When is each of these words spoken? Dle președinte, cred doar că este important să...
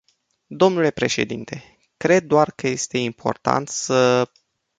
Dle 0.47 0.91
președinte, 0.91 1.63
cred 1.97 2.23
doar 2.25 2.51
că 2.51 2.67
este 2.67 2.97
important 2.97 3.67
să... 3.67 4.29